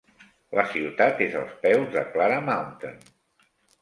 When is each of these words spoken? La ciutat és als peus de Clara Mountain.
La 0.59 0.63
ciutat 0.69 1.21
és 1.25 1.37
als 1.41 1.53
peus 1.67 1.91
de 1.97 2.03
Clara 2.17 2.41
Mountain. 2.49 2.99